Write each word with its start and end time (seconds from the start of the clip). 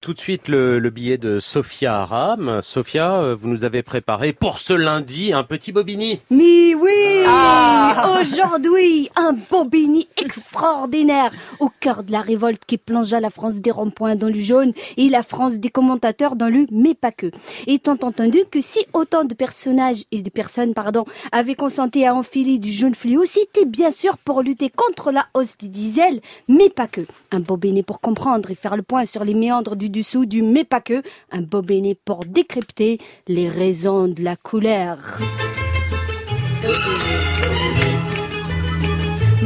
Tout 0.00 0.14
de 0.14 0.18
suite 0.18 0.48
le, 0.48 0.78
le 0.78 0.88
billet 0.88 1.18
de 1.18 1.40
Sophia 1.40 2.00
Aram. 2.00 2.60
Sophia, 2.62 3.16
euh, 3.16 3.34
vous 3.34 3.48
nous 3.48 3.64
avez 3.64 3.82
préparé 3.82 4.32
pour 4.32 4.58
ce 4.58 4.72
lundi 4.72 5.34
un 5.34 5.44
petit 5.44 5.72
bobini. 5.72 6.22
Mais 6.30 6.74
oui 6.74 7.26
Aujourd'hui, 8.18 9.10
un 9.14 9.34
bobini 9.50 10.08
extraordinaire 10.22 11.32
au 11.58 11.68
cœur 11.80 12.02
de 12.02 12.12
la 12.12 12.22
révolte 12.22 12.62
qui 12.66 12.78
plongea 12.78 13.20
la 13.20 13.28
France 13.28 13.56
des 13.56 13.70
ronds-points 13.70 14.16
dans 14.16 14.28
le 14.28 14.40
jaune 14.40 14.72
et 14.96 15.10
la 15.10 15.22
France 15.22 15.58
des 15.58 15.68
commentateurs 15.68 16.34
dans 16.34 16.48
le 16.48 16.64
mais 16.70 16.94
pas 16.94 17.12
que. 17.12 17.30
Étant 17.66 17.98
entendu 18.00 18.38
que 18.50 18.62
si 18.62 18.86
autant 18.94 19.24
de 19.24 19.34
personnages 19.34 20.04
et 20.12 20.22
de 20.22 20.30
personnes, 20.30 20.72
pardon, 20.72 21.04
avaient 21.30 21.54
consenti 21.54 22.06
à 22.06 22.14
enfiler 22.14 22.58
du 22.58 22.72
jaune 22.72 22.94
fluo, 22.94 23.26
c'était 23.26 23.66
bien 23.66 23.90
sûr 23.90 24.16
pour 24.16 24.40
lutter 24.40 24.70
contre 24.70 25.12
la 25.12 25.26
hausse 25.34 25.58
du 25.58 25.68
diesel, 25.68 26.22
mais 26.48 26.70
pas 26.70 26.86
que. 26.86 27.02
Un 27.32 27.40
bobini 27.40 27.82
pour 27.82 28.00
comprendre 28.00 28.50
et 28.50 28.54
faire 28.54 28.78
le 28.78 28.82
point 28.82 29.04
sur 29.04 29.24
les 29.24 29.34
méandres 29.34 29.76
du 29.76 29.89
du 29.90 30.42
mais 30.42 30.64
pas 30.64 30.80
que, 30.80 31.02
un 31.30 31.42
bobini 31.42 31.94
pour 31.94 32.20
décrypter 32.24 32.98
les 33.28 33.48
raisons 33.48 34.08
de 34.08 34.22
la 34.22 34.36
couleur. 34.36 34.98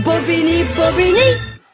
Bobini, 0.05 0.65
Bobini 0.77 1.31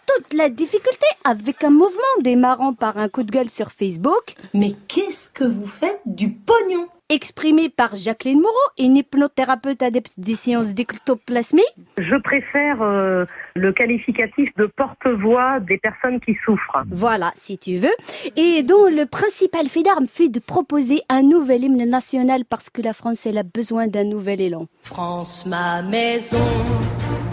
Toute 0.06 0.34
la 0.34 0.48
difficulté 0.48 1.06
avec 1.24 1.64
un 1.64 1.70
mouvement 1.70 2.20
démarrant 2.22 2.74
par 2.74 2.96
un 2.96 3.08
coup 3.08 3.22
de 3.22 3.30
gueule 3.30 3.50
sur 3.50 3.72
Facebook, 3.72 4.34
Mais 4.54 4.72
qu'est-ce 4.88 5.28
que 5.28 5.44
vous 5.44 5.66
faites 5.66 6.00
du 6.06 6.30
pognon? 6.30 6.88
Exprimé 7.10 7.68
par 7.68 7.94
Jacqueline 7.94 8.40
Moreau, 8.40 8.54
une 8.78 8.96
hypnothérapeute 8.96 9.82
adepte 9.82 10.12
des 10.16 10.36
séances 10.36 10.74
d'éctoplasmie, 10.74 11.62
Je 11.98 12.16
préfère 12.22 12.80
euh, 12.80 13.24
le 13.56 13.72
qualificatif 13.72 14.48
de 14.56 14.66
porte-voix 14.66 15.58
des 15.60 15.76
personnes 15.78 16.20
qui 16.20 16.36
souffrent. 16.44 16.84
voilà 16.90 17.32
si 17.34 17.58
tu 17.58 17.76
veux, 17.76 17.94
et 18.36 18.62
dont 18.62 18.86
le 18.86 19.06
principal 19.06 19.66
fait 19.66 19.82
d'armes 19.82 20.06
fait 20.06 20.28
de 20.28 20.38
proposer 20.40 21.02
un 21.08 21.22
nouvel 21.22 21.64
hymne 21.64 21.84
national 21.84 22.44
parce 22.48 22.70
que 22.70 22.80
la 22.80 22.92
France 22.92 23.26
elle 23.26 23.38
a 23.38 23.42
besoin 23.42 23.88
d'un 23.88 24.04
nouvel 24.04 24.40
élan. 24.40 24.66
France, 24.82 25.44
ma 25.46 25.82
maison, 25.82 26.38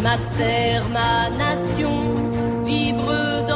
ma 0.01 0.17
terre, 0.37 0.83
ma 0.91 1.29
nation, 1.37 1.91
vibre 2.65 3.46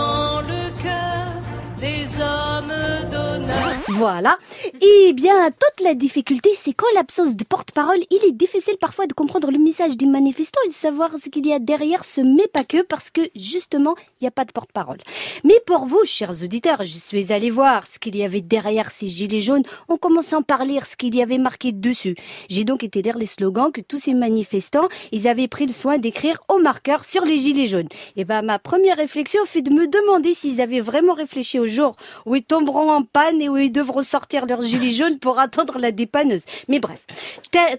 Voilà. 4.01 4.39
Eh 4.81 5.13
bien, 5.13 5.51
toute 5.51 5.85
la 5.85 5.93
difficulté, 5.93 6.49
c'est 6.55 6.73
qu'en 6.73 6.87
l'absence 6.95 7.35
de 7.35 7.43
porte-parole, 7.43 7.99
il 8.09 8.25
est 8.25 8.31
difficile 8.31 8.77
parfois 8.81 9.05
de 9.05 9.13
comprendre 9.13 9.51
le 9.51 9.59
message 9.59 9.95
des 9.95 10.07
manifestants 10.07 10.59
et 10.65 10.69
de 10.69 10.73
savoir 10.73 11.19
ce 11.19 11.29
qu'il 11.29 11.45
y 11.45 11.53
a 11.53 11.59
derrière 11.59 12.03
ce 12.03 12.19
mais 12.19 12.47
pas 12.47 12.63
que 12.63 12.81
parce 12.81 13.11
que 13.11 13.21
justement, 13.35 13.93
il 14.19 14.23
n'y 14.23 14.27
a 14.27 14.31
pas 14.31 14.43
de 14.43 14.51
porte-parole. 14.51 14.97
Mais 15.43 15.61
pour 15.67 15.85
vous, 15.85 16.03
chers 16.03 16.31
auditeurs, 16.43 16.81
je 16.81 16.97
suis 16.97 17.31
allé 17.31 17.51
voir 17.51 17.85
ce 17.85 17.99
qu'il 17.99 18.15
y 18.15 18.23
avait 18.23 18.41
derrière 18.41 18.89
ces 18.89 19.07
gilets 19.07 19.41
jaunes 19.41 19.65
en 19.87 19.97
commençant 19.97 20.41
par 20.41 20.65
lire 20.65 20.87
ce 20.87 20.95
qu'il 20.95 21.13
y 21.13 21.21
avait 21.21 21.37
marqué 21.37 21.71
dessus. 21.71 22.15
J'ai 22.49 22.63
donc 22.63 22.83
été 22.83 23.03
lire 23.03 23.19
les 23.19 23.27
slogans 23.27 23.71
que 23.71 23.81
tous 23.81 23.99
ces 23.99 24.15
manifestants, 24.15 24.89
ils 25.11 25.27
avaient 25.27 25.47
pris 25.47 25.67
le 25.67 25.73
soin 25.73 25.99
d'écrire 25.99 26.41
au 26.49 26.57
marqueur 26.57 27.05
sur 27.05 27.23
les 27.23 27.37
gilets 27.37 27.67
jaunes. 27.67 27.89
Et 28.15 28.25
ben, 28.25 28.41
ma 28.41 28.57
première 28.57 28.97
réflexion 28.97 29.45
fut 29.45 29.61
de 29.61 29.69
me 29.71 29.85
demander 29.85 30.33
s'ils 30.33 30.59
avaient 30.59 30.79
vraiment 30.79 31.13
réfléchi 31.13 31.59
au 31.59 31.67
jour 31.67 31.95
où 32.25 32.35
ils 32.35 32.43
tomberont 32.43 32.89
en 32.89 33.03
panne 33.03 33.39
et 33.39 33.47
où 33.47 33.57
ils 33.57 33.71
devront 33.71 33.90
sortir 34.03 34.45
leurs 34.45 34.61
gilets 34.61 34.91
jaunes 34.91 35.19
pour 35.19 35.39
attendre 35.39 35.77
la 35.77 35.91
dépanneuse. 35.91 36.43
Mais 36.67 36.79
bref, 36.79 36.99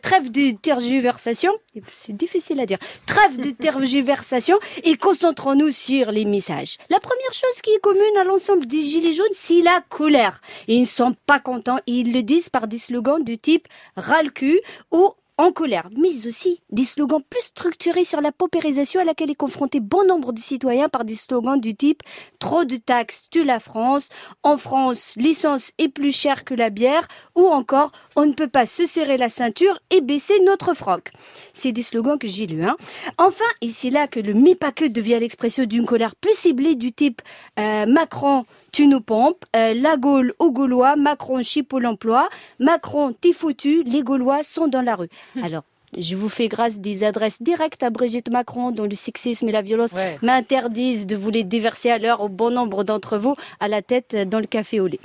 trêve 0.02 0.30
de 0.30 0.52
tergiversation, 0.56 1.52
c'est 1.96 2.14
difficile 2.16 2.60
à 2.60 2.66
dire, 2.66 2.78
trêve 3.06 3.38
de 3.38 3.50
tergiversation 3.50 4.58
et 4.84 4.96
concentrons-nous 4.96 5.72
sur 5.72 6.12
les 6.12 6.24
messages. 6.24 6.78
La 6.90 7.00
première 7.00 7.32
chose 7.32 7.62
qui 7.62 7.70
est 7.70 7.80
commune 7.80 8.16
à 8.20 8.24
l'ensemble 8.24 8.66
des 8.66 8.82
gilets 8.82 9.14
jaunes, 9.14 9.26
c'est 9.32 9.62
la 9.62 9.82
colère. 9.88 10.40
Ils 10.68 10.82
ne 10.82 10.86
sont 10.86 11.14
pas 11.26 11.40
contents 11.40 11.78
et 11.86 11.92
ils 11.92 12.12
le 12.12 12.22
disent 12.22 12.50
par 12.50 12.68
des 12.68 12.78
slogans 12.78 13.22
du 13.24 13.38
type 13.38 13.68
ras 13.96 14.22
le 14.22 14.30
cul 14.30 14.60
ou 14.90 15.10
en 15.38 15.50
colère, 15.50 15.88
mais 15.96 16.26
aussi 16.26 16.60
des 16.70 16.84
slogans 16.84 17.22
plus 17.22 17.42
structurés 17.42 18.04
sur 18.04 18.20
la 18.20 18.32
paupérisation 18.32 19.00
à 19.00 19.04
laquelle 19.04 19.30
est 19.30 19.34
confronté 19.34 19.80
bon 19.80 20.06
nombre 20.06 20.32
de 20.32 20.38
citoyens 20.38 20.88
par 20.88 21.04
des 21.04 21.16
slogans 21.16 21.60
du 21.60 21.74
type 21.74 22.02
trop 22.38 22.64
de 22.64 22.76
taxes 22.76 23.28
tue 23.30 23.42
la 23.44 23.58
France, 23.58 24.08
en 24.42 24.56
France 24.58 25.14
l'essence 25.16 25.72
est 25.78 25.88
plus 25.88 26.12
chère 26.12 26.44
que 26.44 26.54
la 26.54 26.70
bière 26.70 27.08
ou 27.34 27.46
encore 27.46 27.92
on 28.14 28.26
ne 28.26 28.32
peut 28.32 28.48
pas 28.48 28.66
se 28.66 28.86
serrer 28.86 29.16
la 29.16 29.28
ceinture 29.28 29.80
et 29.90 30.00
baisser 30.00 30.38
notre 30.44 30.74
froc. 30.74 31.10
C'est 31.54 31.72
des 31.72 31.82
slogans 31.82 32.18
que 32.18 32.28
j'ai 32.28 32.46
lus. 32.46 32.64
Hein. 32.64 32.76
Enfin, 33.18 33.44
et 33.62 33.70
c'est 33.70 33.90
là 33.90 34.06
que 34.06 34.20
le 34.20 34.34
mais 34.34 34.54
pas 34.54 34.72
que 34.72 34.84
devient 34.84 35.18
l'expression 35.18 35.64
d'une 35.64 35.86
colère 35.86 36.14
plus 36.14 36.34
ciblée 36.34 36.74
du 36.74 36.92
type 36.92 37.22
euh, 37.58 37.86
Macron 37.86 38.44
tu 38.72 38.86
nous 38.86 39.00
pompes, 39.00 39.44
euh, 39.56 39.74
la 39.74 39.96
Gaule 39.96 40.34
aux 40.38 40.50
Gaulois, 40.50 40.96
Macron 40.96 41.42
chie 41.42 41.62
Pôle 41.62 41.86
emploi, 41.86 42.28
Macron 42.58 43.14
t'es 43.18 43.32
foutu, 43.32 43.82
les 43.84 44.02
Gaulois 44.02 44.42
sont 44.42 44.68
dans 44.68 44.82
la 44.82 44.96
rue. 44.96 45.08
Alors, 45.42 45.62
je 45.98 46.16
vous 46.16 46.28
fais 46.30 46.48
grâce 46.48 46.80
des 46.80 47.04
adresses 47.04 47.42
directes 47.42 47.82
à 47.82 47.90
Brigitte 47.90 48.30
Macron 48.30 48.70
dont 48.70 48.84
le 48.86 48.94
sexisme 48.96 49.48
et 49.48 49.52
la 49.52 49.60
violence 49.62 49.92
Ouais. 49.92 50.18
m'interdisent 50.22 51.06
de 51.06 51.16
vous 51.16 51.30
les 51.30 51.44
déverser 51.44 51.90
à 51.90 51.98
l'heure 51.98 52.22
au 52.22 52.28
bon 52.28 52.50
nombre 52.50 52.82
d'entre 52.82 53.18
vous 53.18 53.34
à 53.60 53.68
la 53.68 53.82
tête 53.82 54.16
dans 54.28 54.40
le 54.40 54.46
café 54.46 54.80
au 54.80 54.86
lait. 54.86 55.00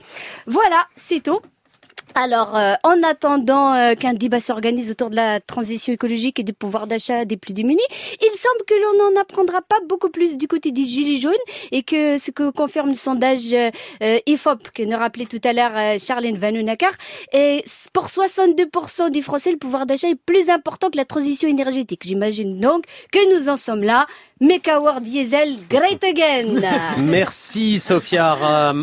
Voilà, 0.45 0.85
c'est 0.95 1.21
tout. 1.21 1.39
Alors, 2.15 2.57
euh, 2.57 2.73
en 2.83 3.03
attendant 3.03 3.73
euh, 3.73 3.93
qu'un 3.93 4.13
débat 4.13 4.39
s'organise 4.39 4.89
autour 4.89 5.09
de 5.09 5.15
la 5.15 5.39
transition 5.39 5.93
écologique 5.93 6.39
et 6.39 6.43
du 6.43 6.53
pouvoir 6.53 6.87
d'achat 6.87 7.25
des 7.25 7.37
plus 7.37 7.53
démunis, 7.53 7.79
il 8.21 8.31
semble 8.35 8.65
que 8.65 8.73
l'on 8.73 9.11
n'en 9.11 9.21
apprendra 9.21 9.61
pas 9.61 9.77
beaucoup 9.87 10.09
plus 10.09 10.37
du 10.37 10.47
côté 10.47 10.71
des 10.71 10.85
Gilets 10.85 11.19
jaunes 11.19 11.33
et 11.71 11.83
que 11.83 12.17
ce 12.17 12.31
que 12.31 12.49
confirme 12.49 12.89
le 12.89 12.95
sondage 12.95 13.53
euh, 13.53 13.71
euh, 14.01 14.19
IFOP 14.25 14.69
que 14.73 14.83
nous 14.83 14.97
rappelait 14.97 15.25
tout 15.25 15.41
à 15.43 15.53
l'heure 15.53 15.71
euh, 15.75 15.97
Charlène 15.99 16.37
Vanhoenacker, 16.37 16.91
et 17.33 17.63
pour 17.93 18.07
62% 18.07 19.11
des 19.11 19.21
Français, 19.21 19.51
le 19.51 19.57
pouvoir 19.57 19.85
d'achat 19.85 20.09
est 20.09 20.15
plus 20.15 20.49
important 20.49 20.89
que 20.89 20.97
la 20.97 21.05
transition 21.05 21.47
énergétique. 21.47 22.01
J'imagine 22.03 22.59
donc 22.59 22.85
que 23.11 23.37
nous 23.37 23.49
en 23.49 23.57
sommes 23.57 23.83
là. 23.83 24.07
Make 24.39 24.67
our 24.67 25.01
diesel 25.01 25.55
great 25.67 26.03
again. 26.03 26.61
Merci 26.99 27.79
Sophia. 27.79 28.73